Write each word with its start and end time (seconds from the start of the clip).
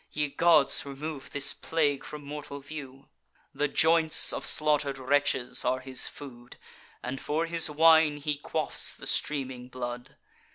Ye 0.09 0.29
gods, 0.29 0.83
remove 0.83 1.31
this 1.31 1.53
plague 1.53 2.03
from 2.03 2.25
mortal 2.25 2.59
view! 2.59 3.07
The 3.53 3.67
joints 3.67 4.33
of 4.33 4.47
slaughter'd 4.47 4.97
wretches 4.97 5.63
are 5.63 5.79
his 5.79 6.07
food; 6.07 6.57
And 7.03 7.21
for 7.21 7.45
his 7.45 7.69
wine 7.69 8.17
he 8.17 8.35
quaffs 8.37 8.95
the 8.95 9.05
streaming 9.05 9.67
blood. 9.67 10.15